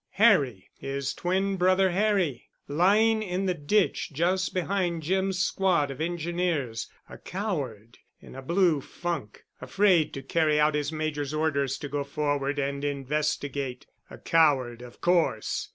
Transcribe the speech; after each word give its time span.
Harry—his 0.13 1.13
twin 1.13 1.57
brother 1.57 1.91
Harry, 1.91 2.49
lying 2.67 3.21
in 3.21 3.45
the 3.45 3.53
ditch 3.53 4.11
just 4.11 4.51
behind 4.51 5.03
Jim's 5.03 5.37
squad 5.37 5.91
of 5.91 6.01
Engineers, 6.01 6.89
a 7.07 7.19
coward, 7.19 7.99
in 8.19 8.33
a 8.33 8.41
blue 8.41 8.81
funk—afraid 8.81 10.11
to 10.15 10.23
carry 10.23 10.59
out 10.59 10.73
his 10.73 10.91
Major's 10.91 11.35
orders 11.35 11.77
to 11.77 11.87
go 11.87 12.03
forward 12.03 12.57
and 12.57 12.83
investigate. 12.83 13.85
A 14.09 14.17
coward, 14.17 14.81
of 14.81 15.01
course! 15.01 15.69